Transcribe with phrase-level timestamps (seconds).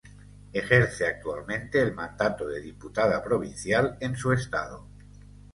[0.51, 4.87] Ejerce actualmente el mandato de diputada provincial en su estado.